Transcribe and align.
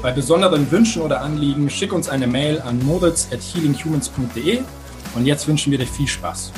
Bei 0.00 0.12
besonderen 0.12 0.70
Wünschen 0.70 1.02
oder 1.02 1.22
Anliegen 1.22 1.68
schick 1.68 1.92
uns 1.92 2.08
eine 2.08 2.28
Mail 2.28 2.60
an 2.60 2.78
moritz 2.86 3.32
at 3.32 3.40
healinghumans.de 3.40 4.62
und 5.16 5.26
jetzt 5.26 5.48
wünschen 5.48 5.72
wir 5.72 5.78
dir 5.78 5.88
viel 5.88 6.06
Spaß. 6.06 6.52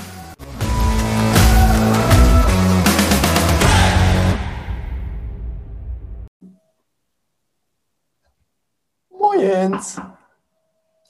Moins! 9.10 9.98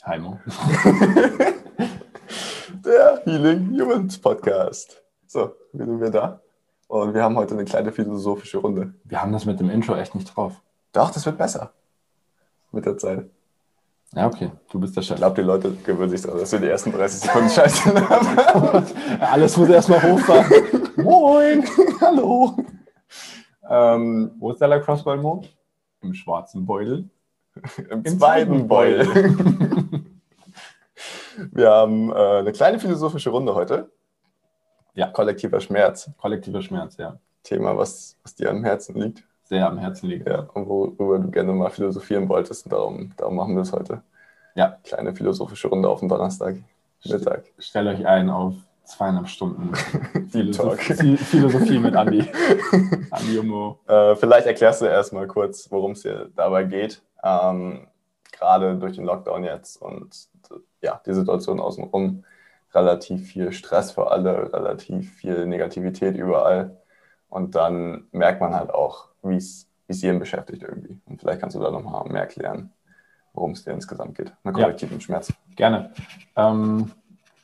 Hi 0.04 0.20
Mo. 0.20 0.38
Der 2.84 3.22
Healing 3.24 3.70
Humans 3.70 4.18
Podcast. 4.18 5.02
So, 5.26 5.56
wir 5.72 5.84
sind 5.84 5.98
wieder 6.00 6.10
da. 6.10 6.40
Und 6.86 7.12
wir 7.12 7.24
haben 7.24 7.34
heute 7.34 7.54
eine 7.54 7.64
kleine 7.64 7.90
philosophische 7.90 8.58
Runde. 8.58 8.94
Wir 9.02 9.20
haben 9.20 9.32
das 9.32 9.46
mit 9.46 9.58
dem 9.58 9.68
Intro 9.68 9.96
echt 9.96 10.14
nicht 10.14 10.36
drauf. 10.36 10.62
Doch, 10.92 11.10
das 11.10 11.26
wird 11.26 11.36
besser. 11.36 11.72
Mit 12.73 12.87
der 12.87 12.97
Zeit. 12.97 13.29
Ja, 14.13 14.26
okay. 14.26 14.51
Du 14.71 14.80
bist 14.80 14.96
der 14.96 15.02
Ich 15.02 15.09
Chef. 15.09 15.16
glaube, 15.18 15.37
die 15.37 15.46
Leute 15.46 15.73
gewöhnen 15.85 16.10
sich 16.10 16.23
daran, 16.23 16.40
dass 16.40 16.51
wir 16.52 16.59
die 16.59 16.68
ersten 16.68 16.93
30 16.93 17.21
Sekunden 17.21 17.49
Scheiße 17.49 18.09
haben. 18.09 18.87
Alles 19.21 19.57
muss 19.57 19.68
erstmal 19.68 20.02
hochfahren. 20.02 20.52
Moin! 20.96 21.65
Hallo! 22.01 22.57
Ähm, 23.68 24.32
Wo 24.38 24.51
ist 24.51 24.60
der 24.60 24.68
Lacrosse-Ball, 24.68 25.18
Mo? 25.18 25.43
Im 26.02 26.12
schwarzen 26.15 26.66
Beutel. 26.66 27.09
Im 27.90 28.04
zweiten 28.04 28.66
Beutel. 28.66 29.34
Wir 31.52 31.71
haben 31.71 32.10
äh, 32.10 32.15
eine 32.15 32.52
kleine 32.52 32.79
philosophische 32.80 33.30
Runde 33.30 33.55
heute. 33.55 33.90
Ja. 34.95 35.09
Kollektiver 35.09 35.60
Schmerz. 35.60 36.10
Kollektiver 36.18 36.62
Schmerz, 36.62 36.96
ja. 36.96 37.18
Thema, 37.45 37.77
was, 37.77 38.16
was 38.23 38.34
dir 38.34 38.51
am 38.51 38.65
Herzen 38.65 38.96
liegt. 39.01 39.23
Sehr 39.51 39.66
am 39.66 39.79
Herzen 39.79 40.09
liegt. 40.09 40.29
Ja, 40.29 40.46
und 40.54 40.68
worüber 40.68 41.18
du 41.18 41.29
gerne 41.29 41.52
mal 41.52 41.70
philosophieren 41.70 42.29
wolltest. 42.29 42.66
Und 42.66 42.73
darum, 42.73 43.12
darum 43.16 43.34
machen 43.34 43.56
wir 43.56 43.62
es 43.62 43.73
heute. 43.73 44.01
Ja. 44.54 44.79
Kleine 44.84 45.12
philosophische 45.12 45.66
Runde 45.66 45.88
auf 45.88 45.98
dem 45.98 46.09
Donnerstag. 46.09 46.54
Mittag. 47.04 47.43
Stellt 47.59 47.88
euch 47.88 48.06
ein 48.06 48.30
auf 48.30 48.54
zweieinhalb 48.84 49.26
Stunden. 49.26 49.74
Philosophie, 50.30 51.16
Philosophie 51.16 51.80
mit 51.80 51.96
Andi. 51.96 52.21
Andi 53.10 53.38
und 53.40 53.48
Mo. 53.48 53.80
Äh, 53.88 54.15
vielleicht 54.15 54.46
erklärst 54.46 54.82
du 54.82 54.87
erstmal 54.87 55.26
kurz, 55.26 55.68
worum 55.73 55.93
es 55.93 56.02
hier 56.02 56.30
dabei 56.37 56.62
geht. 56.62 57.02
Ähm, 57.24 57.88
Gerade 58.30 58.76
durch 58.76 58.95
den 58.95 59.04
Lockdown 59.04 59.43
jetzt 59.43 59.82
und 59.82 60.28
ja, 60.80 61.01
die 61.04 61.12
Situation 61.12 61.59
außenrum. 61.59 62.24
Relativ 62.73 63.26
viel 63.26 63.51
Stress 63.51 63.90
für 63.90 64.12
alle, 64.12 64.53
relativ 64.53 65.12
viel 65.15 65.44
Negativität 65.47 66.16
überall. 66.16 66.76
Und 67.28 67.56
dann 67.56 68.06
merkt 68.12 68.41
man 68.41 68.54
halt 68.54 68.71
auch, 68.71 69.09
wie 69.22 69.37
es 69.37 69.66
jeden 69.87 70.19
beschäftigt 70.19 70.62
irgendwie. 70.62 70.99
Und 71.06 71.21
vielleicht 71.21 71.41
kannst 71.41 71.56
du 71.56 71.60
da 71.60 71.71
nochmal 71.71 72.04
mehr 72.09 72.22
erklären, 72.22 72.72
worum 73.34 73.53
es 73.53 73.65
dir 73.65 73.72
insgesamt 73.72 74.16
geht. 74.16 74.32
Mit 74.44 74.56
Ja. 74.56 74.65
kollektiven 74.65 75.00
Schmerz. 75.00 75.32
Gerne. 75.56 75.93
Ähm, 76.37 76.93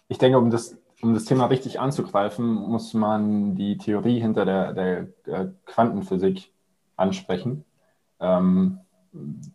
ich 0.08 0.18
denke, 0.18 0.38
um 0.38 0.50
das, 0.50 0.76
um 1.02 1.14
das 1.14 1.24
Thema 1.24 1.46
richtig 1.46 1.80
anzugreifen, 1.80 2.46
muss 2.46 2.94
man 2.94 3.54
die 3.56 3.76
Theorie 3.78 4.20
hinter 4.20 4.44
der, 4.44 4.72
der 4.72 5.06
äh, 5.26 5.48
Quantenphysik 5.66 6.52
ansprechen. 6.96 7.64
Ähm, 8.20 8.78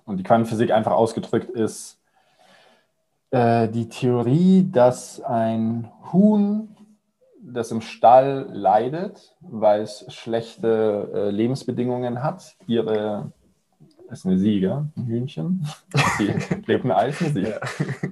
und 0.05 0.17
die 0.17 0.23
Quantenphysik 0.23 0.71
einfach 0.71 0.91
ausgedrückt 0.93 1.49
ist 1.49 2.01
äh, 3.31 3.69
die 3.69 3.87
Theorie, 3.87 4.67
dass 4.69 5.21
ein 5.21 5.89
Huhn, 6.11 6.75
das 7.41 7.71
im 7.71 7.81
Stall 7.81 8.49
leidet, 8.51 9.35
weil 9.41 9.81
es 9.81 10.05
schlechte 10.09 11.11
äh, 11.13 11.29
Lebensbedingungen 11.31 12.23
hat, 12.23 12.55
ihre 12.67 13.31
ist 14.11 14.25
eine 14.25 14.37
Sieger, 14.37 14.87
ein 14.97 15.05
Hühnchen. 15.05 15.65
Sie 16.17 16.33
legt 16.65 16.83
ein 16.83 16.91
Ei, 16.91 17.09
ist 17.09 17.21
eine 17.21 17.31
Sieger. 17.31 17.61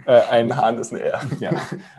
Äh, 0.06 0.22
ein, 0.30 0.52
Ein 0.52 0.58
Hahn 0.58 0.78
ist 0.78 0.94
ein 0.94 1.00
R. 1.00 1.22
ja, 1.40 1.52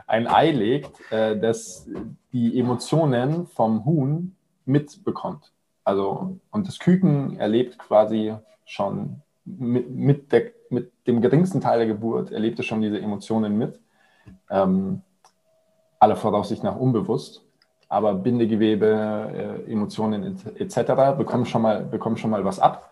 ein 0.07 0.27
Ei 0.27 0.51
legt, 0.51 0.91
äh, 1.11 1.39
das 1.39 1.87
die 2.33 2.59
Emotionen 2.59 3.47
vom 3.47 3.85
Huhn 3.85 4.35
mitbekommt. 4.65 5.53
Also, 5.85 6.39
und 6.51 6.67
das 6.67 6.79
Küken 6.79 7.39
erlebt 7.39 7.79
quasi 7.79 8.35
schon 8.65 9.21
mit, 9.45 9.91
mit, 9.91 10.33
der, 10.33 10.53
mit 10.71 10.93
dem 11.07 11.21
geringsten 11.21 11.61
Teil 11.61 11.79
der 11.79 11.89
Geburt, 11.89 12.31
erlebt 12.31 12.59
es 12.59 12.67
schon 12.67 12.81
diese 12.81 13.01
Emotionen 13.01 13.59
mit. 13.59 13.81
Ähm, 14.49 15.03
aller 16.01 16.17
Voraussicht 16.17 16.65
nach 16.65 16.77
unbewusst. 16.77 17.43
Aber 17.89 18.15
Bindegewebe, 18.15 19.65
äh, 19.67 19.73
Emotionen 19.73 20.39
etc. 20.57 21.17
bekommen 21.17 21.47
schon, 21.47 21.63
mal, 21.63 21.85
bekommen 21.85 22.17
schon 22.17 22.31
mal 22.31 22.45
was 22.45 22.59
ab. 22.59 22.91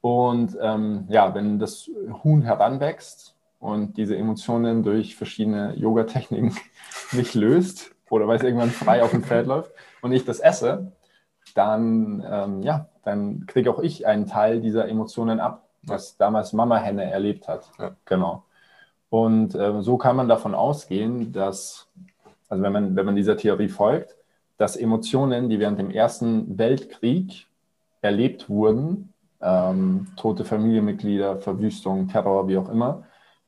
Und 0.00 0.56
ähm, 0.60 1.06
ja, 1.08 1.34
wenn 1.34 1.58
das 1.58 1.90
Huhn 2.24 2.42
heranwächst 2.42 3.36
und 3.58 3.96
diese 3.96 4.16
Emotionen 4.16 4.82
durch 4.82 5.14
verschiedene 5.16 5.74
Yoga-Techniken 5.76 6.56
nicht 7.12 7.34
löst 7.34 7.94
oder 8.08 8.26
weil 8.26 8.38
es 8.38 8.42
irgendwann 8.42 8.70
frei 8.70 9.02
auf 9.02 9.10
dem 9.10 9.22
Feld 9.22 9.46
läuft 9.46 9.72
und 10.00 10.12
ich 10.12 10.24
das 10.24 10.40
esse, 10.40 10.92
dann, 11.54 12.24
ähm, 12.28 12.62
ja, 12.62 12.88
dann 13.04 13.46
kriege 13.46 13.70
auch 13.70 13.80
ich 13.80 14.06
einen 14.06 14.26
Teil 14.26 14.60
dieser 14.60 14.88
Emotionen 14.88 15.40
ab, 15.40 15.68
was 15.82 16.16
damals 16.16 16.52
Mama 16.52 16.76
Henne 16.78 17.10
erlebt 17.10 17.48
hat. 17.48 17.70
Ja. 17.78 17.96
Genau. 18.04 18.44
Und 19.10 19.54
ähm, 19.56 19.82
so 19.82 19.98
kann 19.98 20.16
man 20.16 20.28
davon 20.28 20.54
ausgehen, 20.54 21.32
dass, 21.32 21.88
also 22.50 22.62
wenn 22.62 22.72
man, 22.72 22.96
wenn 22.96 23.06
man 23.06 23.16
dieser 23.16 23.36
Theorie 23.36 23.68
folgt, 23.68 24.16
dass 24.58 24.76
Emotionen, 24.76 25.48
die 25.48 25.58
während 25.58 25.78
dem 25.78 25.90
Ersten 25.90 26.58
Weltkrieg 26.58 27.46
erlebt 28.02 28.50
wurden, 28.50 29.14
ähm, 29.40 30.08
tote 30.16 30.44
Familienmitglieder, 30.44 31.38
Verwüstung, 31.38 32.08
Terror, 32.08 32.46
wie 32.48 32.58
auch 32.58 32.68
immer, 32.68 33.04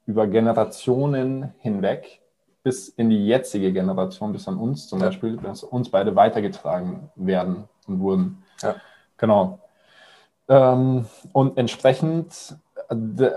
über 0.06 0.26
Generationen 0.26 1.52
hinweg 1.58 2.20
bis 2.62 2.88
in 2.88 3.10
die 3.10 3.26
jetzige 3.26 3.72
Generation, 3.72 4.32
bis 4.32 4.46
an 4.48 4.56
uns 4.56 4.88
zum. 4.88 5.00
Beispiel, 5.00 5.36
dass 5.36 5.64
uns 5.64 5.90
beide 5.90 6.14
weitergetragen 6.14 7.10
werden 7.16 7.64
und 7.86 8.00
wurden. 8.00 8.42
Ja. 8.62 8.76
Genau. 9.16 9.58
Ähm, 10.48 11.06
und 11.32 11.58
entsprechend, 11.58 12.56
äh, 12.88 13.30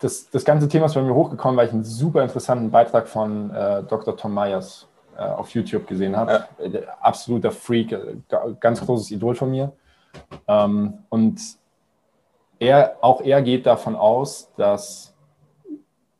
das, 0.00 0.30
das 0.30 0.44
ganze 0.44 0.68
Thema 0.68 0.86
ist 0.86 0.94
bei 0.94 1.02
mir 1.02 1.14
hochgekommen, 1.14 1.56
weil 1.56 1.66
ich 1.66 1.72
einen 1.72 1.84
super 1.84 2.22
interessanten 2.22 2.70
Beitrag 2.70 3.06
von 3.06 3.50
äh, 3.50 3.82
Dr. 3.84 4.16
Tom 4.16 4.34
Myers 4.34 4.88
auf 5.22 5.50
YouTube 5.50 5.86
gesehen 5.86 6.16
habe. 6.16 6.46
Äh, 6.58 6.70
der 6.70 7.04
Absoluter 7.04 7.50
Freak, 7.50 7.92
äh, 7.92 8.16
ga- 8.28 8.50
ganz 8.60 8.80
großes 8.84 9.10
Idol 9.10 9.34
von 9.34 9.50
mir. 9.50 9.72
Ähm, 10.48 10.98
und 11.08 11.40
er, 12.58 12.96
auch 13.00 13.20
er 13.20 13.42
geht 13.42 13.66
davon 13.66 13.96
aus, 13.96 14.50
dass, 14.56 15.14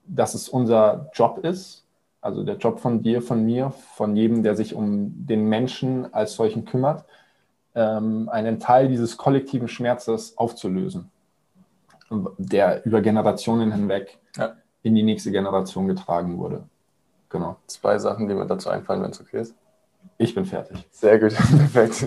dass 0.07 0.35
es 0.35 0.49
unser 0.49 1.11
Job 1.15 1.39
ist, 1.45 1.87
also 2.21 2.43
der 2.43 2.57
Job 2.57 2.81
von 2.81 3.03
dir, 3.03 3.23
von 3.23 3.45
mir, 3.45 3.71
von 3.71 4.17
jedem, 4.17 4.43
der 4.43 4.57
sich 4.57 4.75
um 4.75 5.27
den 5.27 5.49
Menschen 5.49 6.13
als 6.13 6.35
solchen 6.35 6.65
kümmert, 6.65 7.05
ähm, 7.75 8.29
einen 8.31 8.59
Teil 8.61 8.89
dieses 8.89 9.17
kollektiven 9.17 9.69
Schmerzes 9.69 10.37
aufzulösen, 10.39 11.11
der 12.39 12.85
über 12.87 13.01
Generationen 13.01 13.73
hinweg 13.73 14.19
Ja. 14.37 14.55
in 14.83 14.95
die 14.95 15.03
nächste 15.03 15.31
Generation 15.31 15.87
getragen 15.87 16.39
wurde. 16.39 16.65
Genau. 17.35 17.57
Zwei 17.67 17.99
Sachen, 17.99 18.29
die 18.29 18.35
mir 18.35 18.47
dazu 18.47 18.71
einfallen, 18.71 19.03
wenn 19.03 19.11
es 19.11 19.21
okay 19.21 19.41
ist. 19.41 19.57
Ich 20.19 20.37
bin 20.37 20.45
fertig. 20.45 20.87
Sehr 20.93 21.19
gut, 21.19 21.35
perfekt. 21.75 22.07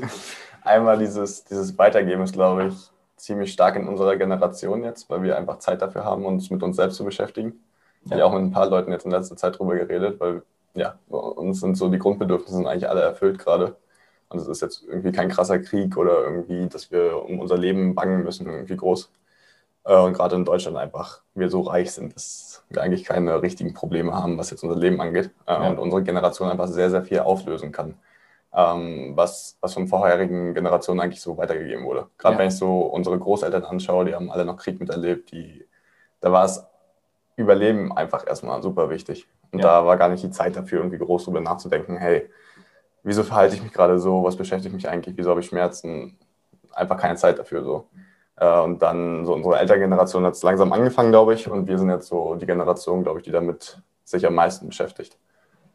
Einmal 0.64 0.98
dieses, 0.98 1.44
dieses 1.44 1.78
Weitergeben 1.78 2.22
ist, 2.24 2.32
glaube 2.34 2.68
ich, 2.68 2.76
ziemlich 3.18 3.52
stark 3.52 3.76
in 3.76 3.90
unserer 3.90 4.16
Generation 4.16 4.86
jetzt, 4.86 5.10
weil 5.10 5.24
wir 5.24 5.38
einfach 5.38 5.60
Zeit 5.60 5.82
dafür 5.82 6.06
haben, 6.06 6.24
uns 6.26 6.50
mit 6.50 6.64
uns 6.64 6.78
selbst 6.78 6.96
zu 6.96 7.04
beschäftigen. 7.04 7.60
Ich 8.06 8.12
habe 8.12 8.22
Ja. 8.22 8.26
auch 8.26 8.32
mit 8.32 8.42
ein 8.42 8.52
paar 8.52 8.70
Leuten 8.70 8.92
jetzt 8.94 9.04
in 9.06 9.12
letzter 9.12 9.36
Zeit 9.36 9.60
drüber 9.60 9.76
geredet, 9.76 10.18
weil 10.22 10.44
ja, 10.76 10.98
bei 11.10 11.18
uns 11.18 11.60
sind 11.60 11.76
so 11.76 11.90
die 11.90 12.00
Grundbedürfnisse 12.00 12.56
sind 12.56 12.68
eigentlich 12.68 12.88
alle 12.88 13.02
erfüllt 13.02 13.38
gerade. 13.40 13.76
Und 14.30 14.40
es 14.40 14.48
ist 14.48 14.62
jetzt 14.62 14.84
irgendwie 14.88 15.12
kein 15.12 15.28
krasser 15.30 15.60
Krieg 15.60 15.98
oder 15.98 16.22
irgendwie, 16.24 16.68
dass 16.70 16.90
wir 16.92 17.22
um 17.26 17.40
unser 17.42 17.58
Leben 17.58 17.96
bangen 17.96 18.24
müssen, 18.24 18.48
irgendwie 18.48 18.78
groß. 18.78 19.12
Äh, 19.88 19.96
Und 19.96 20.14
gerade 20.14 20.36
in 20.36 20.46
Deutschland 20.46 20.78
einfach 20.78 21.22
wir 21.34 21.50
so 21.50 21.62
reich 21.62 21.92
sind, 21.92 22.16
dass 22.16 22.64
wir 22.70 22.82
eigentlich 22.84 23.06
keine 23.06 23.42
richtigen 23.42 23.74
Probleme 23.74 24.14
haben, 24.14 24.38
was 24.38 24.52
jetzt 24.52 24.64
unser 24.64 24.78
Leben 24.78 25.02
angeht. 25.02 25.32
Äh, 25.48 25.54
Ja. 25.54 25.70
Und 25.70 25.80
unsere 25.80 26.04
Generation 26.04 26.50
einfach 26.50 26.68
sehr, 26.68 26.90
sehr 26.90 27.04
viel 27.04 27.20
auflösen 27.20 27.72
kann 27.72 27.96
ähm, 28.54 29.12
was, 29.16 29.58
was 29.62 29.74
von 29.74 29.88
vorherigen 29.88 30.54
Generationen 30.54 31.00
eigentlich 31.00 31.22
so 31.22 31.38
weitergegeben 31.38 31.86
wurde. 31.86 32.08
Gerade 32.18 32.36
Ja. 32.36 32.40
wenn 32.40 32.48
ich 32.48 32.56
so 32.56 32.82
unsere 32.82 33.20
Großeltern 33.20 33.64
anschaue, 33.64 34.06
die 34.06 34.16
haben 34.16 34.32
alle 34.32 34.46
noch 34.46 34.58
Krieg 34.58 34.80
miterlebt, 34.80 35.32
die 35.32 35.66
da 36.20 36.32
war 36.32 36.46
es 36.46 36.66
Überleben 37.36 37.96
einfach 37.96 38.26
erstmal 38.26 38.64
super 38.64 38.90
wichtig. 38.90 39.28
Und 39.52 39.60
ja. 39.60 39.66
da 39.66 39.86
war 39.86 39.96
gar 39.98 40.10
nicht 40.10 40.24
die 40.24 40.32
Zeit 40.32 40.56
dafür, 40.56 40.80
irgendwie 40.80 40.98
groß 40.98 41.26
drüber 41.26 41.40
nachzudenken, 41.40 41.98
hey, 41.98 42.28
wieso 43.04 43.22
verhalte 43.22 43.56
ich 43.56 43.62
mich 43.62 43.72
gerade 43.72 44.00
so, 44.00 44.24
was 44.24 44.36
beschäftigt 44.36 44.74
mich 44.74 44.90
eigentlich, 44.90 45.16
wieso 45.16 45.30
habe 45.30 45.42
ich 45.42 45.46
Schmerzen? 45.46 46.18
Einfach 46.74 46.98
keine 46.98 47.16
Zeit 47.16 47.38
dafür 47.38 47.64
so. 47.64 47.88
Äh, 48.38 48.62
und 48.62 48.82
dann 48.82 49.26
so 49.26 49.34
unsere 49.34 49.60
Elterngeneration 49.60 50.26
hat 50.26 50.34
es 50.34 50.44
langsam 50.44 50.72
angefangen, 50.74 51.12
glaube 51.12 51.34
ich, 51.34 51.50
und 51.50 51.68
wir 51.68 51.78
sind 51.78 51.90
jetzt 51.90 52.08
so 52.08 52.36
die 52.36 52.46
Generation, 52.46 53.04
glaube 53.04 53.20
ich, 53.20 53.26
die 53.26 53.32
damit 53.32 53.82
sich 54.04 54.26
am 54.26 54.36
meisten 54.36 54.68
beschäftigt. 54.68 55.18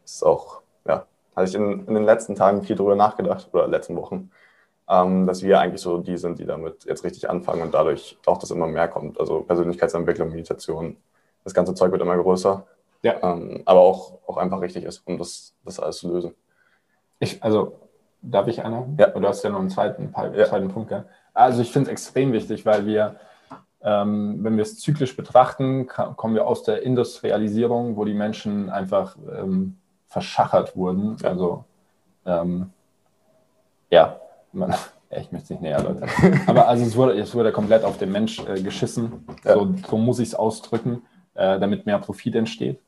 Das 0.01 0.15
ist 0.15 0.23
auch, 0.23 0.61
ja, 0.87 1.05
hatte 1.35 1.49
ich 1.49 1.55
in, 1.55 1.85
in 1.87 1.93
den 1.93 2.05
letzten 2.05 2.35
Tagen 2.35 2.63
viel 2.63 2.75
drüber 2.75 2.95
nachgedacht 2.95 3.49
oder 3.53 3.67
letzten 3.67 3.95
Wochen, 3.95 4.31
ähm, 4.89 5.27
dass 5.27 5.43
wir 5.43 5.59
eigentlich 5.59 5.81
so 5.81 5.97
die 5.97 6.17
sind, 6.17 6.39
die 6.39 6.45
damit 6.45 6.85
jetzt 6.85 7.03
richtig 7.03 7.29
anfangen 7.29 7.61
und 7.61 7.73
dadurch 7.73 8.17
auch 8.25 8.37
das 8.37 8.51
immer 8.51 8.67
mehr 8.67 8.87
kommt. 8.87 9.19
Also 9.19 9.41
Persönlichkeitsentwicklung, 9.41 10.29
Meditation, 10.29 10.97
das 11.43 11.53
ganze 11.53 11.73
Zeug 11.73 11.91
wird 11.91 12.01
immer 12.01 12.17
größer. 12.17 12.65
Ja. 13.01 13.15
Ähm, 13.21 13.61
aber 13.65 13.81
auch, 13.81 14.19
auch 14.25 14.37
einfach 14.37 14.61
richtig 14.61 14.85
ist, 14.85 15.05
um 15.05 15.17
das, 15.17 15.53
das 15.65 15.79
alles 15.79 15.97
zu 15.97 16.09
lösen. 16.09 16.33
Ich, 17.19 17.43
also, 17.43 17.79
darf 18.21 18.47
ich 18.47 18.63
einer? 18.63 18.87
Ja. 18.97 19.07
Du 19.07 19.27
hast 19.27 19.43
ja 19.43 19.49
noch 19.49 19.59
einen 19.59 19.69
zweiten, 19.69 20.13
ja. 20.15 20.45
zweiten 20.45 20.69
Punkt. 20.69 20.91
Ja? 20.91 21.05
Also, 21.33 21.61
ich 21.61 21.71
finde 21.71 21.89
es 21.89 21.91
extrem 21.91 22.31
wichtig, 22.33 22.65
weil 22.65 22.85
wir, 22.85 23.15
ähm, 23.81 24.43
wenn 24.43 24.55
wir 24.55 24.61
es 24.63 24.79
zyklisch 24.79 25.15
betrachten, 25.15 25.87
kommen 25.87 26.35
wir 26.35 26.47
aus 26.47 26.63
der 26.63 26.83
Industrialisierung, 26.83 27.95
wo 27.97 28.05
die 28.05 28.13
Menschen 28.13 28.69
einfach 28.69 29.15
ähm, 29.37 29.77
verschachert 30.07 30.75
wurden. 30.75 31.17
Ja. 31.21 31.29
Also, 31.29 31.65
ähm, 32.25 32.69
ja, 33.89 34.19
man, 34.51 34.73
ich 35.09 35.31
möchte 35.31 35.45
es 35.45 35.49
nicht 35.49 35.61
näher 35.61 35.77
erläutern. 35.77 36.09
Aber 36.47 36.67
also 36.67 36.83
es 36.83 36.95
wurde, 36.95 37.19
es 37.19 37.33
wurde 37.35 37.51
komplett 37.51 37.83
auf 37.83 37.97
den 37.97 38.11
Mensch 38.11 38.39
äh, 38.39 38.61
geschissen. 38.61 39.25
Ja. 39.43 39.55
So, 39.55 39.73
so, 39.87 39.97
muss 39.97 40.19
ich 40.19 40.29
es 40.29 40.35
ausdrücken, 40.35 41.03
äh, 41.33 41.59
damit 41.59 41.85
mehr 41.85 41.99
Profit 41.99 42.35
entsteht. 42.35 42.79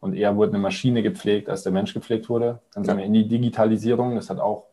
Und 0.00 0.14
eher 0.14 0.36
wurde 0.36 0.52
eine 0.52 0.58
Maschine 0.58 1.02
gepflegt, 1.02 1.48
als 1.48 1.62
der 1.62 1.72
Mensch 1.72 1.94
gepflegt 1.94 2.28
wurde. 2.28 2.60
Dann 2.74 2.84
sind 2.84 2.94
ja. 2.94 2.98
wir 2.98 3.06
in 3.06 3.14
die 3.14 3.26
Digitalisierung. 3.26 4.16
Das 4.16 4.28
hat 4.28 4.38
auch 4.38 4.66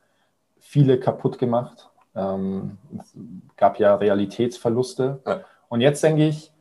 viele 0.59 0.99
kaputt 0.99 1.39
gemacht. 1.39 1.89
Ähm, 2.15 2.77
es 2.99 3.13
gab 3.57 3.79
ja 3.79 3.95
Realitätsverluste. 3.95 5.21
Ja. 5.25 5.41
Und 5.69 5.81
jetzt 5.81 6.03
denke 6.03 6.27
ich, 6.27 6.51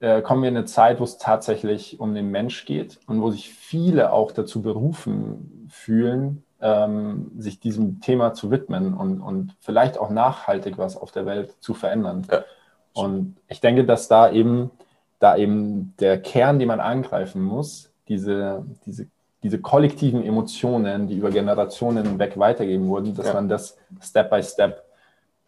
äh, 0.00 0.22
kommen 0.22 0.42
wir 0.42 0.48
in 0.48 0.56
eine 0.56 0.66
Zeit, 0.66 0.98
wo 0.98 1.04
es 1.04 1.18
tatsächlich 1.18 2.00
um 2.00 2.14
den 2.14 2.30
Mensch 2.30 2.64
geht 2.64 2.98
und 3.06 3.20
wo 3.20 3.30
sich 3.30 3.50
viele 3.50 4.12
auch 4.12 4.32
dazu 4.32 4.62
berufen 4.62 5.68
fühlen, 5.70 6.42
ähm, 6.60 7.30
sich 7.38 7.60
diesem 7.60 8.00
Thema 8.00 8.32
zu 8.34 8.50
widmen 8.50 8.94
und, 8.94 9.20
und 9.20 9.56
vielleicht 9.60 9.98
auch 9.98 10.10
nachhaltig 10.10 10.78
was 10.78 10.96
auf 10.96 11.12
der 11.12 11.26
Welt 11.26 11.54
zu 11.60 11.74
verändern. 11.74 12.26
Ja. 12.30 12.44
Und 12.92 13.36
ich 13.48 13.60
denke, 13.60 13.84
dass 13.84 14.08
da 14.08 14.30
eben, 14.30 14.70
da 15.18 15.36
eben 15.36 15.94
der 16.00 16.20
Kern, 16.20 16.58
den 16.58 16.68
man 16.68 16.80
angreifen 16.80 17.42
muss, 17.42 17.92
diese, 18.08 18.64
diese, 18.86 19.06
diese 19.42 19.60
kollektiven 19.60 20.22
Emotionen, 20.22 21.06
die 21.06 21.16
über 21.16 21.30
Generationen 21.30 22.04
hinweg 22.04 22.38
weitergeben 22.38 22.88
wurden, 22.88 23.14
dass 23.14 23.26
ja. 23.26 23.34
man 23.34 23.48
das 23.48 23.76
Step 24.00 24.30
by 24.30 24.42
Step 24.42 24.84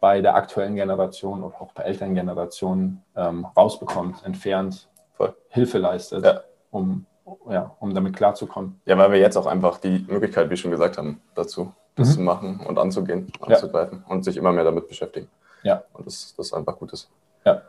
bei 0.00 0.21
der 0.21 0.35
aktuellen 0.35 0.75
Generation 0.75 1.44
oder 1.44 1.61
auch 1.61 1.73
bei 1.73 1.85
älteren 1.85 2.15
Generationen 2.15 3.03
ähm, 3.15 3.47
rausbekommt, 3.56 4.25
entfernt, 4.25 4.89
Voll. 5.12 5.35
Hilfe 5.49 5.79
leistet, 5.79 6.25
ja. 6.25 6.41
um, 6.71 7.06
ja, 7.49 7.77
um 7.79 7.94
damit 7.94 8.17
klarzukommen. 8.17 8.81
Ja, 8.87 8.99
weil 8.99 9.12
wir 9.12 9.21
jetzt 9.21 9.37
auch 9.37 9.47
einfach 9.47 9.79
die 9.79 10.05
Möglichkeit, 10.09 10.50
wie 10.50 10.56
schon 10.56 10.71
gesagt 10.71 10.99
haben, 10.99 11.21
dazu, 11.35 11.73
das 11.95 12.09
mhm. 12.09 12.12
zu 12.15 12.21
machen 12.21 12.61
und 12.67 12.79
anzugehen, 12.79 13.31
anzugreifen 13.41 14.03
ja. 14.05 14.12
und 14.12 14.25
sich 14.25 14.37
immer 14.37 14.53
mehr 14.53 14.65
damit 14.65 14.88
beschäftigen. 14.88 15.29
Ja. 15.62 15.85
Und 15.93 16.06
das, 16.06 16.35
das 16.37 16.53
einfach 16.53 16.79
gut 16.79 16.93
ist. 16.93 17.09
Ja. 17.45 17.62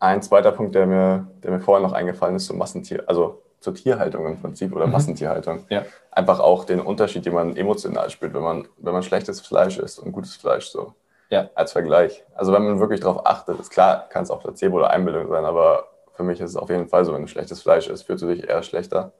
Ein 0.00 0.22
zweiter 0.22 0.52
Punkt, 0.52 0.74
der 0.74 0.86
mir, 0.86 1.28
der 1.42 1.52
mir 1.52 1.60
vorher 1.60 1.86
noch 1.86 1.94
eingefallen 1.94 2.36
ist, 2.36 2.46
so 2.46 2.54
Massentier, 2.54 3.04
also 3.06 3.43
zur 3.64 3.74
Tierhaltung 3.74 4.26
im 4.26 4.40
Prinzip 4.40 4.74
oder 4.74 4.86
mhm. 4.86 4.92
Massentierhaltung. 4.92 5.66
Ja. 5.70 5.84
Einfach 6.12 6.38
auch 6.38 6.64
den 6.64 6.80
Unterschied, 6.80 7.26
den 7.26 7.34
man 7.34 7.56
emotional 7.56 8.10
spürt, 8.10 8.34
wenn 8.34 8.42
man, 8.42 8.68
wenn 8.76 8.92
man 8.92 9.02
schlechtes 9.02 9.40
Fleisch 9.40 9.78
isst 9.78 9.98
und 9.98 10.12
gutes 10.12 10.36
Fleisch 10.36 10.66
so. 10.66 10.94
Ja. 11.30 11.50
Als 11.54 11.72
Vergleich. 11.72 12.24
Also 12.34 12.52
wenn 12.52 12.62
man 12.62 12.78
wirklich 12.78 13.00
darauf 13.00 13.26
achtet, 13.26 13.58
ist 13.58 13.70
klar, 13.70 14.08
kann 14.10 14.22
es 14.22 14.30
auch 14.30 14.40
Placebo 14.40 14.76
oder 14.76 14.90
Einbildung 14.90 15.28
sein, 15.28 15.44
aber 15.44 15.88
für 16.12 16.22
mich 16.22 16.40
ist 16.40 16.50
es 16.50 16.56
auf 16.56 16.68
jeden 16.68 16.86
Fall 16.86 17.04
so, 17.04 17.12
wenn 17.12 17.22
du 17.22 17.28
schlechtes 17.28 17.62
Fleisch 17.62 17.88
isst, 17.88 18.04
fühlst 18.06 18.22
du 18.22 18.28
dich 18.28 18.48
eher 18.48 18.62
schlechter 18.62 19.12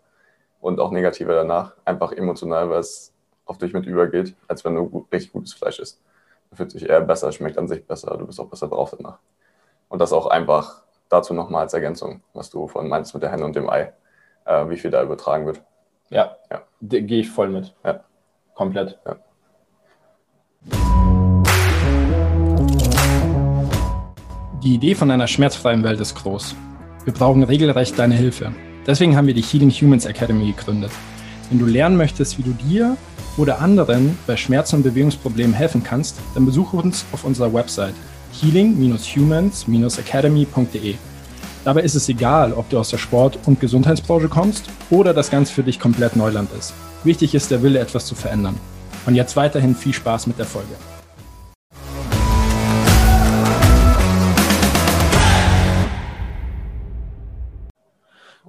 und 0.61 0.79
auch 0.79 0.93
negativer 0.93 1.35
danach. 1.35 1.73
Einfach 1.85 2.12
emotional, 2.12 2.70
weil 2.70 2.79
es 2.79 3.12
auf 3.47 3.58
dich 3.58 3.73
mit 3.73 3.87
übergeht, 3.87 4.37
als 4.47 4.64
wenn 4.64 4.75
du 4.75 4.88
gut, 4.88 5.12
richtig 5.12 5.32
gutes 5.32 5.55
Fleisch 5.55 5.81
isst. 5.81 6.00
Du 6.50 6.56
fühlst 6.56 6.76
dich 6.76 6.88
eher 6.88 7.00
besser, 7.00 7.32
schmeckt 7.32 7.58
an 7.58 7.67
sich 7.67 7.85
besser, 7.85 8.17
du 8.17 8.26
bist 8.26 8.38
auch 8.38 8.49
besser 8.49 8.69
drauf 8.69 8.94
danach. 8.97 9.19
Und 9.88 10.00
das 10.00 10.12
auch 10.12 10.26
einfach 10.26 10.82
dazu 11.08 11.35
nochmal 11.35 11.62
als 11.62 11.75
Ergänzung, 11.75 12.23
was 12.32 12.50
du 12.50 12.69
vorhin 12.69 12.90
meinst 12.90 13.12
mit 13.14 13.23
der 13.23 13.32
Henne 13.32 13.44
und 13.44 13.56
dem 13.56 13.69
Ei, 13.69 13.93
äh, 14.44 14.69
wie 14.69 14.76
viel 14.76 14.91
da 14.91 15.02
übertragen 15.02 15.46
wird. 15.46 15.62
Ja, 16.11 16.37
ja. 16.50 16.62
gehe 16.81 17.20
ich 17.20 17.31
voll 17.31 17.49
mit. 17.49 17.75
Ja. 17.85 18.00
Komplett. 18.55 18.99
Ja. 19.05 19.17
Die 24.62 24.75
Idee 24.75 24.94
von 24.94 25.11
einer 25.11 25.26
schmerzfreien 25.26 25.82
Welt 25.85 26.00
ist 26.00 26.14
groß. 26.14 26.55
Wir 27.05 27.12
brauchen 27.12 27.43
regelrecht 27.43 27.99
deine 27.99 28.14
Hilfe. 28.14 28.52
Deswegen 28.87 29.17
haben 29.17 29.26
wir 29.26 29.35
die 29.35 29.43
Healing 29.43 29.70
Humans 29.70 30.06
Academy 30.06 30.52
gegründet. 30.52 30.93
Wenn 31.50 31.58
du 31.58 31.67
lernen 31.67 31.97
möchtest, 31.97 32.38
wie 32.38 32.43
du 32.43 32.52
dir 32.52 32.97
oder 33.37 33.61
anderen 33.61 34.17
bei 34.26 34.37
Schmerzen 34.37 34.76
und 34.76 34.85
Bewegungsproblemen 34.85 35.52
helfen 35.52 35.82
kannst, 35.82 36.20
dann 36.35 36.47
besuche 36.47 36.76
uns 36.76 37.05
auf 37.12 37.25
unserer 37.25 37.52
Website 37.52 37.94
healing-humans-academy.de. 38.40 40.94
Dabei 41.64 41.81
ist 41.81 41.94
es 41.94 42.11
egal, 42.11 42.52
ob 42.52 42.69
du 42.69 42.78
aus 42.78 42.90
der 42.90 42.99
Sport- 42.99 43.38
und 43.46 43.58
Gesundheitsbranche 43.58 44.28
kommst 44.28 44.69
oder 44.90 45.14
das 45.14 45.31
Ganze 45.31 45.55
für 45.55 45.62
dich 45.62 45.81
komplett 45.81 46.14
Neuland 46.14 46.50
ist. 46.58 46.75
Wichtig 47.05 47.34
ist 47.34 47.50
der 47.50 47.62
Wille, 47.62 47.78
etwas 47.78 48.05
zu 48.05 48.14
verändern. 48.14 48.61
Und 49.06 49.14
jetzt 49.14 49.34
weiterhin 49.34 49.75
viel 49.75 49.94
Spaß 49.94 50.26
mit 50.26 50.38
der 50.38 50.44
Folge. 50.44 50.75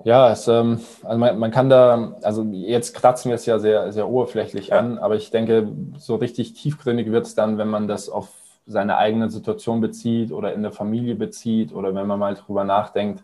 Ja, 0.03 0.29
es, 0.29 0.49
ähm, 0.49 0.81
also 1.01 1.17
man, 1.17 1.39
man, 1.39 1.51
kann 1.51 1.69
da, 1.69 2.17
also 2.21 2.43
jetzt 2.43 2.93
kratzen 2.95 3.29
wir 3.29 3.35
es 3.35 3.45
ja 3.45 3.59
sehr, 3.59 3.93
sehr 3.93 4.09
oberflächlich 4.09 4.73
an, 4.73 4.97
aber 4.99 5.15
ich 5.15 5.31
denke, 5.31 5.69
so 5.97 6.15
richtig 6.15 6.53
tiefgründig 6.53 7.11
wird 7.13 7.27
es 7.27 7.33
dann, 7.33 7.57
wenn 7.57 7.69
man 7.69 7.87
das 7.87 8.09
auf 8.09 8.27
seine 8.65 8.97
eigene 8.97 9.29
Situation 9.29 9.81
bezieht 9.81 10.31
oder 10.31 10.53
in 10.53 10.63
der 10.63 10.71
Familie 10.71 11.15
bezieht 11.15 11.73
oder 11.73 11.93
wenn 11.93 12.07
man 12.07 12.19
mal 12.19 12.35
drüber 12.35 12.63
nachdenkt, 12.63 13.23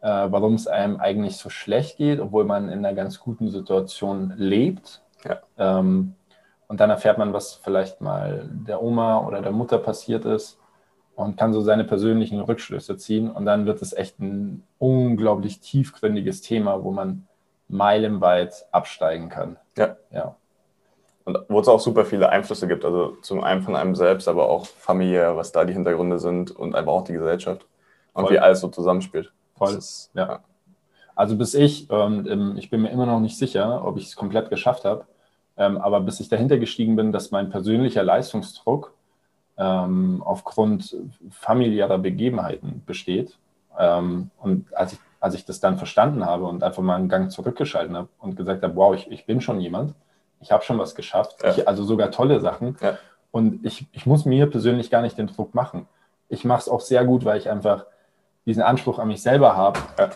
äh, 0.00 0.08
warum 0.08 0.54
es 0.54 0.66
einem 0.66 0.98
eigentlich 0.98 1.36
so 1.36 1.48
schlecht 1.48 1.96
geht, 1.96 2.20
obwohl 2.20 2.44
man 2.44 2.68
in 2.68 2.84
einer 2.84 2.94
ganz 2.94 3.20
guten 3.20 3.50
Situation 3.50 4.34
lebt. 4.36 5.02
Ja. 5.24 5.40
Ähm, 5.58 6.14
und 6.66 6.80
dann 6.80 6.90
erfährt 6.90 7.18
man, 7.18 7.32
was 7.32 7.54
vielleicht 7.54 8.00
mal 8.00 8.48
der 8.50 8.82
Oma 8.82 9.26
oder 9.26 9.42
der 9.42 9.52
Mutter 9.52 9.78
passiert 9.78 10.24
ist 10.24 10.58
und 11.14 11.36
kann 11.36 11.52
so 11.52 11.60
seine 11.60 11.84
persönlichen 11.84 12.40
Rückschlüsse 12.40 12.96
ziehen. 12.96 13.30
Und 13.30 13.46
dann 13.46 13.66
wird 13.66 13.80
es 13.82 13.92
echt 13.92 14.18
ein 14.18 14.64
unglaublich 14.78 15.60
tiefgründiges 15.60 16.40
Thema, 16.40 16.82
wo 16.82 16.90
man 16.90 17.28
meilenweit 17.68 18.66
absteigen 18.72 19.28
kann. 19.28 19.56
Ja. 19.76 19.96
ja. 20.10 20.36
Und 21.24 21.38
wo 21.48 21.60
es 21.60 21.68
auch 21.68 21.80
super 21.80 22.04
viele 22.04 22.28
Einflüsse 22.28 22.68
gibt, 22.68 22.84
also 22.84 23.16
zum 23.22 23.42
einen 23.42 23.62
von 23.62 23.76
einem 23.76 23.94
selbst, 23.94 24.28
aber 24.28 24.48
auch 24.48 24.66
familiär, 24.66 25.36
was 25.36 25.52
da 25.52 25.64
die 25.64 25.72
Hintergründe 25.72 26.18
sind 26.18 26.50
und 26.50 26.74
einfach 26.74 26.92
auch 26.92 27.04
die 27.04 27.14
Gesellschaft 27.14 27.66
und 28.12 28.24
Voll. 28.24 28.34
wie 28.34 28.38
alles 28.38 28.60
so 28.60 28.68
zusammenspielt. 28.68 29.32
Voll. 29.56 29.74
Ist, 29.74 30.10
ja. 30.14 30.26
ja. 30.26 30.40
Also 31.16 31.36
bis 31.36 31.54
ich, 31.54 31.88
ähm, 31.90 32.56
ich 32.58 32.70
bin 32.70 32.82
mir 32.82 32.90
immer 32.90 33.06
noch 33.06 33.20
nicht 33.20 33.38
sicher, 33.38 33.84
ob 33.84 33.96
ich 33.96 34.06
es 34.06 34.16
komplett 34.16 34.50
geschafft 34.50 34.84
habe, 34.84 35.06
ähm, 35.56 35.78
aber 35.78 36.00
bis 36.00 36.20
ich 36.20 36.28
dahinter 36.28 36.58
gestiegen 36.58 36.96
bin, 36.96 37.12
dass 37.12 37.30
mein 37.30 37.50
persönlicher 37.50 38.02
Leistungsdruck 38.02 38.92
ähm, 39.56 40.22
aufgrund 40.24 40.96
familiärer 41.30 41.98
Begebenheiten 41.98 42.82
besteht. 42.84 43.38
Ähm, 43.78 44.30
und 44.38 44.74
als 44.74 44.94
ich, 44.94 44.98
als 45.20 45.34
ich 45.34 45.44
das 45.44 45.60
dann 45.60 45.78
verstanden 45.78 46.26
habe 46.26 46.44
und 46.44 46.62
einfach 46.62 46.82
mal 46.82 46.96
einen 46.96 47.08
Gang 47.08 47.30
zurückgeschalten 47.30 47.96
habe 47.96 48.08
und 48.18 48.36
gesagt 48.36 48.62
habe, 48.62 48.74
wow, 48.76 48.94
ich, 48.94 49.10
ich 49.10 49.26
bin 49.26 49.40
schon 49.40 49.60
jemand, 49.60 49.94
ich 50.44 50.52
habe 50.52 50.62
schon 50.62 50.78
was 50.78 50.94
geschafft, 50.94 51.42
ja. 51.42 51.50
ich, 51.50 51.66
also 51.66 51.84
sogar 51.84 52.10
tolle 52.10 52.38
Sachen. 52.40 52.76
Ja. 52.80 52.98
Und 53.30 53.64
ich, 53.64 53.86
ich 53.92 54.06
muss 54.06 54.26
mir 54.26 54.46
persönlich 54.46 54.90
gar 54.90 55.00
nicht 55.02 55.18
den 55.18 55.26
Druck 55.26 55.54
machen. 55.54 55.88
Ich 56.28 56.44
mache 56.44 56.60
es 56.60 56.68
auch 56.68 56.80
sehr 56.80 57.04
gut, 57.04 57.24
weil 57.24 57.38
ich 57.38 57.50
einfach 57.50 57.86
diesen 58.46 58.62
Anspruch 58.62 58.98
an 58.98 59.08
mich 59.08 59.22
selber 59.22 59.56
habe, 59.56 59.80
ja. 59.98 60.10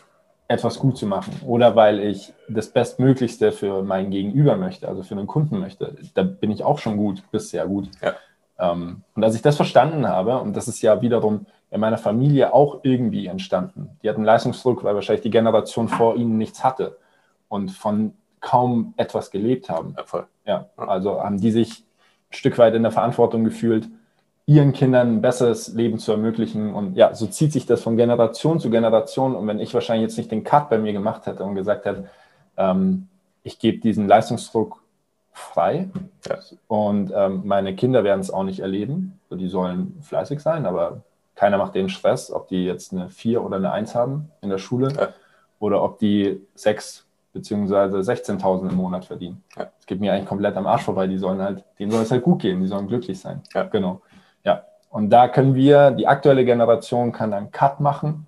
etwas 0.46 0.78
gut 0.78 0.98
zu 0.98 1.06
machen. 1.06 1.40
Oder 1.46 1.74
weil 1.76 2.00
ich 2.00 2.34
das 2.48 2.68
Bestmöglichste 2.68 3.52
für 3.52 3.82
mein 3.82 4.10
Gegenüber 4.10 4.56
möchte, 4.56 4.86
also 4.86 5.02
für 5.02 5.14
einen 5.16 5.26
Kunden 5.26 5.58
möchte. 5.58 5.96
Da 6.14 6.22
bin 6.22 6.50
ich 6.50 6.62
auch 6.62 6.78
schon 6.78 6.98
gut, 6.98 7.22
bis 7.30 7.50
sehr 7.50 7.66
gut. 7.66 7.88
Ähm, 8.58 9.02
und 9.14 9.24
als 9.24 9.34
ich 9.34 9.42
das 9.42 9.56
verstanden 9.56 10.06
habe, 10.06 10.38
und 10.38 10.54
das 10.54 10.68
ist 10.68 10.82
ja 10.82 11.00
wiederum 11.00 11.46
in 11.70 11.80
meiner 11.80 11.98
Familie 11.98 12.52
auch 12.52 12.80
irgendwie 12.82 13.26
entstanden, 13.26 13.98
die 14.02 14.10
hatten 14.10 14.24
Leistungsdruck, 14.24 14.84
weil 14.84 14.94
wahrscheinlich 14.94 15.22
die 15.22 15.30
Generation 15.30 15.88
vor 15.88 16.16
ihnen 16.16 16.36
nichts 16.36 16.62
hatte. 16.62 16.98
Und 17.48 17.70
von 17.70 18.12
kaum 18.40 18.94
etwas 18.96 19.30
gelebt 19.30 19.68
haben. 19.68 19.94
Ja, 20.44 20.66
also 20.76 21.22
haben 21.22 21.40
die 21.40 21.50
sich 21.50 21.80
ein 22.30 22.34
Stück 22.34 22.58
weit 22.58 22.74
in 22.74 22.82
der 22.82 22.92
Verantwortung 22.92 23.44
gefühlt, 23.44 23.88
ihren 24.46 24.72
Kindern 24.72 25.16
ein 25.16 25.20
besseres 25.20 25.68
Leben 25.74 25.98
zu 25.98 26.12
ermöglichen. 26.12 26.74
Und 26.74 26.96
ja, 26.96 27.14
so 27.14 27.26
zieht 27.26 27.52
sich 27.52 27.66
das 27.66 27.82
von 27.82 27.96
Generation 27.96 28.60
zu 28.60 28.70
Generation. 28.70 29.36
Und 29.36 29.46
wenn 29.46 29.60
ich 29.60 29.74
wahrscheinlich 29.74 30.08
jetzt 30.08 30.16
nicht 30.16 30.30
den 30.30 30.42
Cut 30.42 30.70
bei 30.70 30.78
mir 30.78 30.94
gemacht 30.94 31.26
hätte 31.26 31.44
und 31.44 31.54
gesagt 31.54 31.84
hätte, 31.84 32.08
ähm, 32.56 33.08
ich 33.42 33.58
gebe 33.58 33.78
diesen 33.78 34.08
Leistungsdruck 34.08 34.82
frei 35.32 35.88
ja. 36.28 36.38
und 36.66 37.12
ähm, 37.14 37.42
meine 37.44 37.74
Kinder 37.76 38.04
werden 38.04 38.20
es 38.20 38.30
auch 38.30 38.42
nicht 38.42 38.60
erleben. 38.60 39.20
Also 39.24 39.40
die 39.40 39.48
sollen 39.48 39.98
fleißig 40.02 40.40
sein, 40.40 40.66
aber 40.66 41.02
keiner 41.34 41.58
macht 41.58 41.74
denen 41.74 41.88
Stress, 41.88 42.32
ob 42.32 42.48
die 42.48 42.64
jetzt 42.64 42.92
eine 42.92 43.08
4 43.08 43.44
oder 43.44 43.56
eine 43.56 43.70
1 43.70 43.94
haben 43.94 44.30
in 44.40 44.50
der 44.50 44.58
Schule 44.58 44.92
ja. 44.92 45.10
oder 45.60 45.82
ob 45.82 45.98
die 45.98 46.40
6 46.54 47.06
beziehungsweise 47.32 47.98
16.000 47.98 48.70
im 48.70 48.76
Monat 48.76 49.04
verdienen. 49.04 49.44
Ja. 49.56 49.70
Es 49.78 49.86
geht 49.86 50.00
mir 50.00 50.12
eigentlich 50.12 50.28
komplett 50.28 50.56
am 50.56 50.66
Arsch 50.66 50.82
vorbei. 50.82 51.06
Die 51.06 51.18
sollen 51.18 51.40
halt, 51.40 51.64
denen 51.78 51.90
soll 51.90 52.02
es 52.02 52.10
halt 52.10 52.22
gut 52.22 52.42
gehen, 52.42 52.60
die 52.60 52.66
sollen 52.66 52.88
glücklich 52.88 53.20
sein. 53.20 53.42
Ja. 53.54 53.64
Genau. 53.64 54.02
Ja. 54.44 54.64
Und 54.90 55.10
da 55.10 55.28
können 55.28 55.54
wir, 55.54 55.90
die 55.90 56.06
aktuelle 56.06 56.44
Generation 56.44 57.12
kann 57.12 57.32
einen 57.32 57.50
Cut 57.50 57.80
machen. 57.80 58.26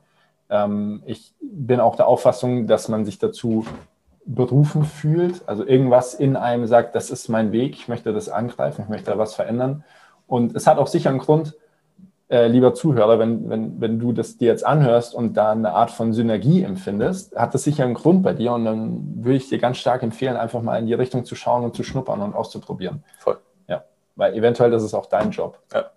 Ähm, 0.51 1.03
ich 1.07 1.35
bin 1.41 1.81
auch 1.81 1.97
der 1.97 2.07
Auffassung, 2.07 2.67
dass 2.67 2.89
man 2.89 3.05
sich 3.05 3.19
dazu 3.19 3.65
berufen 4.27 4.85
fühlt. 4.85 5.49
Also 5.49 5.67
irgendwas 5.67 6.15
in 6.15 6.37
einem 6.37 6.67
sagt, 6.67 6.95
das 6.95 7.11
ist 7.11 7.29
mein 7.29 7.53
Weg, 7.53 7.75
ich 7.75 7.89
möchte 7.89 8.13
das 8.13 8.29
angreifen, 8.29 8.83
ich 8.85 8.89
möchte 8.89 9.11
da 9.11 9.19
was 9.19 9.35
verändern. 9.35 9.85
Und 10.27 10.55
es 10.55 10.67
hat 10.67 10.79
auch 10.79 10.87
sicher 10.87 11.11
einen 11.11 11.19
Grund, 11.19 11.57
äh, 12.31 12.47
lieber 12.47 12.75
Zuhörer, 12.75 13.19
wenn, 13.19 13.51
wenn, 13.51 13.81
wenn 13.81 13.99
du 13.99 14.13
das 14.13 14.37
dir 14.37 14.47
jetzt 14.47 14.65
anhörst 14.65 15.15
und 15.15 15.35
da 15.35 15.51
eine 15.51 15.73
Art 15.73 15.91
von 15.91 16.13
Synergie 16.13 16.63
empfindest, 16.63 17.35
hat 17.35 17.55
das 17.55 17.65
sicher 17.65 17.85
einen 17.85 17.95
Grund 17.95 18.23
bei 18.23 18.33
dir 18.33 18.53
und 18.53 18.65
dann 18.65 19.25
würde 19.25 19.37
ich 19.37 19.49
dir 19.49 19.59
ganz 19.59 19.79
stark 19.79 20.03
empfehlen, 20.05 20.37
einfach 20.37 20.63
mal 20.63 20.79
in 20.79 20.87
die 20.87 20.95
Richtung 20.95 21.25
zu 21.25 21.35
schauen 21.35 21.65
und 21.65 21.75
zu 21.75 21.83
schnuppern 21.83 22.23
und 22.23 22.35
auszuprobieren. 22.35 23.03
Voll. 23.19 23.39
Ja, 23.67 23.83
weil 24.15 24.35
eventuell 24.35 24.71
das 24.71 24.85
ist 24.85 24.95
auch 24.95 25.07
dein 25.07 25.33
Job. 25.33 25.59
Ja, 25.73 25.91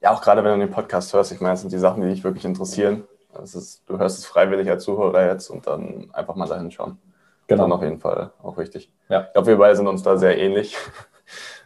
ja 0.00 0.12
auch 0.12 0.22
gerade 0.22 0.42
wenn 0.42 0.58
du 0.58 0.66
den 0.66 0.72
Podcast 0.72 1.12
hörst, 1.12 1.30
ich 1.30 1.40
meine, 1.40 1.52
das 1.52 1.60
sind 1.60 1.72
die 1.72 1.78
Sachen, 1.78 2.02
die 2.02 2.08
dich 2.08 2.24
wirklich 2.24 2.46
interessieren. 2.46 3.04
Ist, 3.42 3.82
du 3.86 3.98
hörst 3.98 4.18
es 4.18 4.26
freiwillig 4.26 4.68
als 4.68 4.84
Zuhörer 4.84 5.26
jetzt 5.26 5.50
und 5.50 5.66
dann 5.66 6.08
einfach 6.12 6.34
mal 6.34 6.48
dahin 6.48 6.70
schauen. 6.70 6.98
Genau. 7.46 7.64
Dann 7.64 7.72
auf 7.72 7.82
jeden 7.82 8.00
Fall 8.00 8.30
auch 8.42 8.56
wichtig. 8.56 8.90
Ja. 9.08 9.24
Ich 9.26 9.32
glaube, 9.34 9.48
wir 9.48 9.58
beide 9.58 9.76
sind 9.76 9.86
uns 9.86 10.02
da 10.02 10.16
sehr 10.16 10.38
ähnlich 10.38 10.76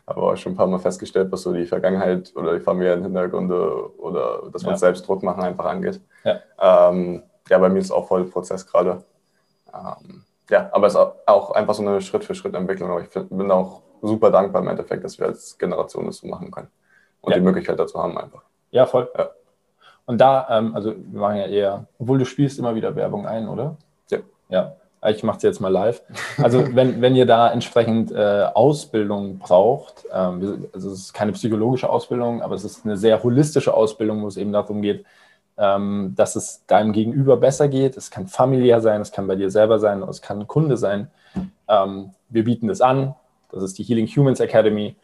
habe 0.07 0.21
auch 0.21 0.37
schon 0.37 0.53
ein 0.53 0.57
paar 0.57 0.67
Mal 0.67 0.79
festgestellt, 0.79 1.33
was 1.33 1.43
so 1.43 1.53
die 1.53 1.67
Vergangenheit 1.67 2.33
oder 2.37 2.55
die 2.55 2.61
familiären 2.61 3.03
Hintergründe 3.03 3.99
oder 3.99 4.51
dass 4.53 4.63
wir 4.63 4.71
ja. 4.71 4.77
selbst 4.77 5.07
Druck 5.07 5.23
machen 5.23 5.43
einfach 5.43 5.65
angeht. 5.65 6.01
Ja. 6.25 6.41
Ähm, 6.91 7.23
ja, 7.49 7.59
bei 7.59 7.69
mir 7.69 7.79
ist 7.79 7.91
auch 7.91 8.07
voll 8.07 8.25
Prozess 8.25 8.67
gerade. 8.67 9.03
Ähm, 9.73 10.25
ja, 10.51 10.69
aber 10.73 10.87
es 10.87 10.95
ist 10.95 11.01
auch 11.27 11.51
einfach 11.53 11.75
so 11.75 11.83
eine 11.83 12.01
Schritt-für-Schritt-Entwicklung. 12.01 12.91
Aber 12.91 13.01
ich 13.01 13.09
bin 13.11 13.51
auch 13.51 13.83
super 14.03 14.31
dankbar 14.31 14.63
im 14.63 14.69
Endeffekt, 14.69 15.05
dass 15.05 15.19
wir 15.19 15.27
als 15.27 15.57
Generation 15.59 16.07
das 16.07 16.19
so 16.19 16.27
machen 16.27 16.51
können 16.51 16.69
und 17.23 17.33
ja. 17.33 17.39
die 17.39 17.45
Möglichkeit 17.45 17.79
dazu 17.79 18.03
haben 18.03 18.19
einfach. 18.19 18.43
Ja, 18.71 18.87
voll. 18.87 19.11
Ja. 19.17 19.31
Und 20.07 20.21
da, 20.21 20.47
ähm, 20.51 20.75
also 20.75 20.95
wir 20.95 21.21
machen 21.21 21.37
ja 21.37 21.47
eher, 21.47 21.87
obwohl 21.99 22.19
du 22.19 22.27
spielst 22.27 22.59
immer 22.59 22.75
wieder 22.75 22.95
Werbung 22.95 23.27
ein, 23.27 23.49
oder? 23.49 23.77
Ja. 24.11 24.19
Ja. 24.51 24.77
Ich 25.11 25.23
mache 25.23 25.37
es 25.39 25.43
jetzt 25.43 25.61
mal 25.61 25.69
live. 25.69 26.03
Also 26.39 26.65
wenn, 26.75 27.01
wenn 27.01 27.17
ihr 27.17 27.27
da 27.27 27.53
entsprechend 27.53 28.13
äh, 28.13 28.47
Ausbildung 28.55 29.39
braucht, 29.39 30.05
ähm, 30.13 30.67
also 30.73 30.91
es 30.91 31.01
ist 31.01 31.15
keine 31.15 31.33
psychologische 31.33 31.89
Ausbildung, 31.89 32.43
aber 32.43 32.55
es 32.55 32.65
ist 32.65 32.85
eine 32.85 32.97
sehr 32.97 33.23
holistische 33.23 33.75
Ausbildung, 33.75 34.23
wo 34.23 34.29
es 34.29 34.37
eben 34.37 34.53
darum 34.53 34.83
geht, 34.83 35.05
ähm, 35.57 36.15
dass 36.17 36.37
es 36.37 36.65
deinem 36.67 36.93
Gegenüber 36.93 37.37
besser 37.37 37.69
geht. 37.69 37.97
Es 37.97 38.11
kann 38.11 38.27
familiär 38.27 38.81
sein, 38.81 39.01
es 39.01 39.13
kann 39.13 39.27
bei 39.27 39.37
dir 39.37 39.51
selber 39.51 39.79
sein, 39.79 40.03
es 40.03 40.23
kann 40.23 40.41
ein 40.41 40.47
Kunde 40.47 40.77
sein. 40.77 41.09
Ähm, 41.69 42.11
wir 42.29 42.45
bieten 42.45 42.69
das 42.69 42.81
an. 42.81 43.15
Das 43.51 43.63
ist 43.63 43.79
die 43.79 43.85
Healing 43.85 44.07
Humans 44.07 44.41
Academy. 44.41 44.97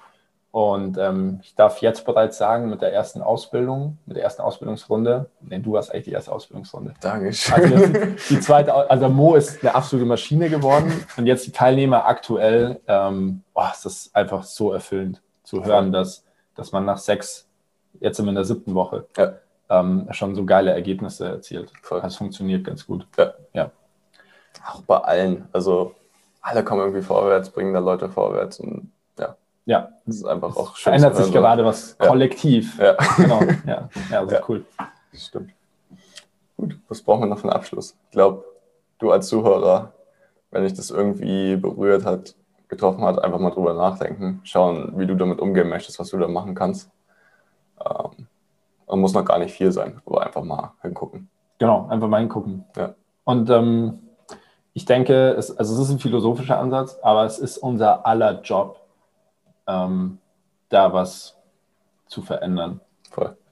Und 0.52 0.98
ähm, 0.98 1.38
ich 1.42 1.54
darf 1.54 1.80
jetzt 1.80 2.04
bereits 2.04 2.36
sagen, 2.36 2.70
mit 2.70 2.82
der 2.82 2.92
ersten 2.92 3.22
Ausbildung, 3.22 3.98
mit 4.06 4.16
der 4.16 4.24
ersten 4.24 4.42
Ausbildungsrunde, 4.42 5.30
nee, 5.42 5.60
du 5.60 5.76
hast 5.76 5.90
eigentlich 5.90 6.06
die 6.06 6.12
erste 6.12 6.32
Ausbildungsrunde. 6.32 6.94
Dankeschön. 7.00 7.54
Also 7.54 7.86
die, 8.30 8.40
zweite, 8.40 8.74
also 8.90 9.08
Mo 9.08 9.36
ist 9.36 9.62
eine 9.62 9.76
absolute 9.76 10.08
Maschine 10.08 10.50
geworden 10.50 10.92
und 11.16 11.26
jetzt 11.26 11.46
die 11.46 11.52
Teilnehmer 11.52 12.06
aktuell, 12.06 12.80
ähm, 12.88 13.44
oh, 13.54 13.62
ist 13.84 14.10
einfach 14.14 14.42
so 14.42 14.72
erfüllend 14.72 15.22
zu 15.44 15.64
hören, 15.64 15.92
dass, 15.92 16.24
dass 16.56 16.72
man 16.72 16.84
nach 16.84 16.98
sechs, 16.98 17.46
jetzt 18.00 18.16
sind 18.16 18.26
wir 18.26 18.30
in 18.30 18.36
der 18.36 18.44
siebten 18.44 18.74
Woche, 18.74 19.06
ja. 19.16 19.34
ähm, 19.68 20.08
schon 20.10 20.34
so 20.34 20.44
geile 20.44 20.72
Ergebnisse 20.72 21.28
erzielt. 21.28 21.72
Voll. 21.82 22.00
Das 22.00 22.16
funktioniert 22.16 22.64
ganz 22.64 22.84
gut. 22.84 23.06
Ja. 23.16 23.34
ja. 23.52 23.70
Auch 24.66 24.82
bei 24.82 24.98
allen, 24.98 25.48
also 25.52 25.94
alle 26.42 26.64
kommen 26.64 26.80
irgendwie 26.80 27.02
vorwärts, 27.02 27.50
bringen 27.50 27.72
da 27.72 27.78
Leute 27.78 28.08
vorwärts 28.08 28.58
und 28.58 28.90
ja. 29.66 29.88
Das 30.06 30.16
ist 30.16 30.24
einfach 30.24 30.56
auch 30.56 30.76
schön. 30.76 30.92
Verändert 30.92 31.16
sich 31.16 31.32
gerade 31.32 31.64
was 31.64 31.96
kollektiv. 31.98 32.78
Ja. 32.78 32.96
Genau. 33.16 33.40
Ja, 33.66 33.88
ja 34.10 34.26
sehr 34.28 34.40
ja. 34.40 34.44
cool. 34.48 34.64
Stimmt. 35.12 35.50
Gut, 36.56 36.78
was 36.88 37.02
brauchen 37.02 37.22
wir 37.22 37.26
noch 37.26 37.38
für 37.38 37.44
einen 37.44 37.54
Abschluss? 37.54 37.96
Ich 38.04 38.10
glaube, 38.10 38.44
du 38.98 39.10
als 39.10 39.28
Zuhörer, 39.28 39.92
wenn 40.50 40.62
dich 40.62 40.74
das 40.74 40.90
irgendwie 40.90 41.56
berührt 41.56 42.04
hat, 42.04 42.34
getroffen 42.68 43.02
hat, 43.04 43.22
einfach 43.22 43.38
mal 43.38 43.50
drüber 43.50 43.74
nachdenken, 43.74 44.40
schauen, 44.44 44.92
wie 44.96 45.06
du 45.06 45.16
damit 45.16 45.40
umgehen 45.40 45.68
möchtest, 45.68 45.98
was 45.98 46.10
du 46.10 46.18
da 46.18 46.28
machen 46.28 46.54
kannst. 46.54 46.90
Ähm, 47.84 48.26
und 48.86 49.00
muss 49.00 49.14
noch 49.14 49.24
gar 49.24 49.38
nicht 49.38 49.54
viel 49.54 49.72
sein, 49.72 50.00
aber 50.04 50.26
einfach 50.26 50.42
mal 50.42 50.72
hingucken. 50.82 51.28
Genau, 51.58 51.86
einfach 51.88 52.08
mal 52.08 52.18
hingucken. 52.18 52.64
Ja. 52.76 52.94
Und 53.24 53.48
ähm, 53.50 54.00
ich 54.72 54.84
denke, 54.84 55.30
es, 55.30 55.56
also 55.56 55.74
es 55.74 55.80
ist 55.80 55.90
ein 55.90 55.98
philosophischer 55.98 56.58
Ansatz, 56.58 56.98
aber 57.02 57.24
es 57.24 57.38
ist 57.38 57.58
unser 57.58 58.06
aller 58.06 58.40
Job, 58.42 58.79
ähm, 59.70 60.18
da 60.68 60.92
was 60.92 61.36
zu 62.06 62.22
verändern. 62.22 62.80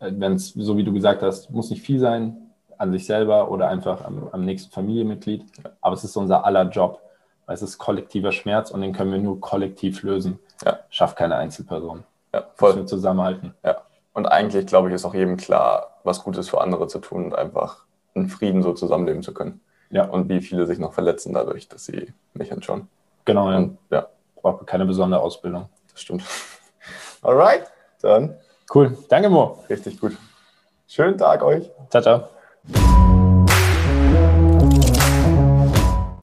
Äh, 0.01 0.13
Wenn 0.17 0.35
es, 0.35 0.51
so 0.51 0.77
wie 0.77 0.85
du 0.85 0.93
gesagt 0.93 1.23
hast, 1.23 1.51
muss 1.51 1.71
nicht 1.71 1.83
viel 1.83 1.99
sein 1.99 2.37
an 2.77 2.93
sich 2.93 3.07
selber 3.07 3.51
oder 3.51 3.69
einfach 3.69 4.05
am, 4.05 4.29
am 4.31 4.45
nächsten 4.45 4.71
Familienmitglied, 4.71 5.45
aber 5.81 5.95
es 5.95 6.05
ist 6.05 6.17
unser 6.17 6.45
aller 6.45 6.69
Job, 6.69 7.01
weil 7.47 7.55
es 7.55 7.63
ist 7.63 7.79
kollektiver 7.79 8.31
Schmerz 8.31 8.71
und 8.71 8.83
den 8.83 8.93
können 8.93 9.11
wir 9.11 9.19
nur 9.19 9.41
kollektiv 9.41 10.03
lösen. 10.03 10.39
Ja. 10.65 10.81
Schafft 10.91 11.17
keine 11.17 11.37
Einzelperson. 11.37 12.05
Ja, 12.33 12.45
voll. 12.55 12.71
Müssen 12.71 12.83
wir 12.83 12.87
zusammenhalten. 12.87 13.55
Ja. 13.65 13.79
Und 14.13 14.27
eigentlich, 14.27 14.67
glaube 14.67 14.89
ich, 14.89 14.95
ist 14.95 15.05
auch 15.05 15.15
jedem 15.15 15.37
klar, 15.37 15.99
was 16.05 16.23
Gutes 16.23 16.49
für 16.49 16.61
andere 16.61 16.87
zu 16.89 16.99
tun 16.99 17.27
und 17.27 17.35
einfach 17.35 17.85
in 18.15 18.29
Frieden 18.29 18.63
so 18.63 18.75
zusammenleben 18.75 19.23
zu 19.23 19.33
können. 19.33 19.61
Ja. 19.91 20.05
Und 20.05 20.29
wie 20.29 20.41
viele 20.41 20.67
sich 20.67 20.79
noch 20.79 20.93
verletzen 20.93 21.33
dadurch, 21.33 21.69
dass 21.69 21.87
sie 21.87 22.13
nicht 22.35 22.53
hinschauen. 22.53 22.89
Genau, 23.25 23.51
ja. 23.51 23.57
Und, 23.57 23.79
ja. 23.91 24.07
Braucht 24.41 24.67
keine 24.67 24.87
besondere 24.87 25.21
Ausbildung. 25.21 25.69
Das 25.99 26.05
stimmt. 26.05 26.23
Alright, 27.23 27.65
dann. 28.03 28.37
Cool. 28.73 28.97
Danke, 29.09 29.29
Mo. 29.29 29.59
Richtig 29.69 29.99
gut. 29.99 30.17
Schönen 30.87 31.19
Tag 31.19 31.43
euch. 31.43 31.69
Ciao, 31.91 32.03
ciao. 32.03 32.29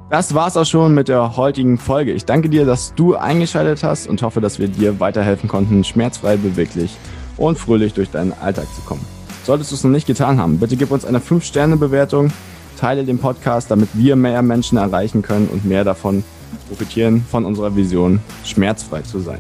Das 0.10 0.34
war's 0.34 0.56
auch 0.56 0.66
schon 0.66 0.94
mit 0.94 1.10
der 1.10 1.36
heutigen 1.36 1.78
Folge. 1.78 2.14
Ich 2.14 2.24
danke 2.24 2.48
dir, 2.48 2.66
dass 2.66 2.96
du 2.96 3.16
eingeschaltet 3.16 3.84
hast 3.84 4.08
und 4.08 4.22
hoffe, 4.22 4.40
dass 4.40 4.60
wir 4.60 4.70
dir 4.70 5.02
weiterhelfen 5.02 5.50
konnten, 5.50 5.84
schmerzfrei, 5.84 6.38
beweglich 6.38 6.96
und 7.36 7.60
fröhlich 7.60 7.94
durch 7.94 8.10
deinen 8.10 8.32
Alltag 8.32 8.68
zu 8.76 8.82
kommen. 8.84 9.06
Solltest 9.44 9.72
du 9.72 9.76
es 9.76 9.84
noch 9.84 9.92
nicht 9.92 10.08
getan 10.08 10.40
haben, 10.40 10.58
bitte 10.58 10.78
gib 10.78 10.92
uns 10.92 11.04
eine 11.04 11.20
5-Sterne-Bewertung, 11.20 12.32
teile 12.80 13.04
den 13.04 13.20
Podcast, 13.20 13.70
damit 13.70 13.90
wir 13.92 14.16
mehr 14.16 14.42
Menschen 14.42 14.78
erreichen 14.78 15.22
können 15.22 15.50
und 15.50 15.66
mehr 15.66 15.84
davon 15.84 16.24
profitieren 16.70 17.26
von 17.30 17.44
unserer 17.44 17.76
Vision, 17.76 18.22
schmerzfrei 18.46 19.02
zu 19.02 19.20
sein. 19.20 19.40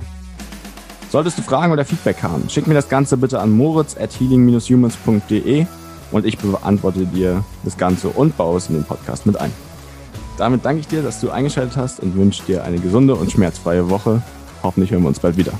Solltest 1.15 1.37
du 1.37 1.43
Fragen 1.43 1.71
oder 1.71 1.85
Feedback 1.85 2.21
haben, 2.23 2.49
schick 2.49 2.67
mir 2.67 2.73
das 2.73 2.89
Ganze 2.89 3.15
bitte 3.15 3.39
an 3.39 3.49
moritz 3.49 3.95
at 3.97 4.19
healing-humans.de 4.19 5.65
und 6.11 6.25
ich 6.25 6.37
beantworte 6.37 7.05
dir 7.05 7.41
das 7.63 7.77
Ganze 7.77 8.09
und 8.09 8.35
baue 8.35 8.57
es 8.57 8.67
in 8.67 8.75
den 8.75 8.83
Podcast 8.83 9.25
mit 9.25 9.39
ein. 9.39 9.53
Damit 10.37 10.65
danke 10.65 10.81
ich 10.81 10.89
dir, 10.89 11.03
dass 11.03 11.21
du 11.21 11.31
eingeschaltet 11.31 11.77
hast 11.77 12.01
und 12.01 12.17
wünsche 12.17 12.43
dir 12.43 12.65
eine 12.65 12.79
gesunde 12.79 13.15
und 13.15 13.31
schmerzfreie 13.31 13.89
Woche. 13.89 14.21
Hoffentlich 14.61 14.91
hören 14.91 15.03
wir 15.03 15.07
uns 15.07 15.21
bald 15.21 15.37
wieder. 15.37 15.53